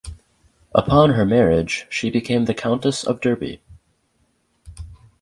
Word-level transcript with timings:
Upon 0.73 1.11
her 1.11 1.27
marriage 1.27 1.85
she 1.91 2.09
became 2.09 2.45
the 2.45 2.55
Countess 2.55 3.03
of 3.03 3.21
Derby. 3.21 3.61